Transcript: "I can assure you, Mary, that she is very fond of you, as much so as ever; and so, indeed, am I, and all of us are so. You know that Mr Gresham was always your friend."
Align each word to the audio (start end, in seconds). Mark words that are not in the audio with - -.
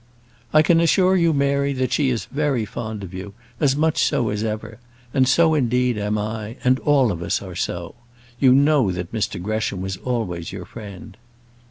"I 0.51 0.63
can 0.63 0.79
assure 0.79 1.15
you, 1.15 1.31
Mary, 1.31 1.73
that 1.73 1.91
she 1.93 2.09
is 2.09 2.25
very 2.25 2.65
fond 2.65 3.03
of 3.03 3.13
you, 3.13 3.35
as 3.59 3.75
much 3.75 4.03
so 4.03 4.29
as 4.29 4.43
ever; 4.43 4.79
and 5.13 5.27
so, 5.27 5.53
indeed, 5.53 5.95
am 5.95 6.17
I, 6.17 6.55
and 6.63 6.79
all 6.79 7.11
of 7.11 7.21
us 7.21 7.39
are 7.39 7.53
so. 7.55 7.93
You 8.39 8.51
know 8.51 8.91
that 8.91 9.13
Mr 9.13 9.39
Gresham 9.39 9.79
was 9.79 9.97
always 9.97 10.51
your 10.51 10.65
friend." 10.65 11.17